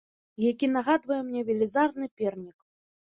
[0.07, 2.57] Дом, які нагадвае мне велізарны пернік.